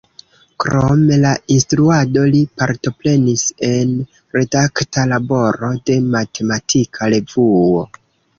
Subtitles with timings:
[0.61, 3.93] Krom la instruado li partoprenis en
[4.39, 7.87] redakta laboro de matematika revuo.